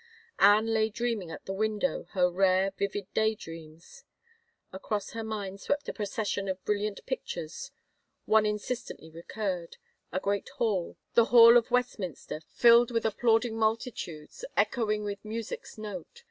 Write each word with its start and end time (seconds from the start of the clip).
Anne 0.39 0.65
lay 0.65 0.89
dreaming 0.89 1.29
at 1.29 1.45
the 1.45 1.53
window 1.53 2.05
her 2.13 2.27
rare, 2.27 2.71
vivid 2.71 3.05
day 3.13 3.35
dreams. 3.35 4.03
Across 4.73 5.11
her 5.11 5.23
mind 5.23 5.61
swept 5.61 5.87
a 5.87 5.93
procession 5.93 6.47
of 6.49 6.65
brilliant 6.65 7.05
pictures.... 7.05 7.69
One 8.25 8.43
insistently 8.47 9.11
recurred— 9.11 9.77
a 10.11 10.19
great 10.19 10.49
hall, 10.57 10.97
the 11.13 11.25
hall 11.25 11.55
of 11.55 11.69
Westminster, 11.69 12.41
filled 12.49 12.89
with 12.89 13.05
applauding 13.05 13.55
multitudes, 13.59 14.43
echoing 14.57 15.03
with 15.03 15.23
music's 15.23 15.77
note 15.77 16.19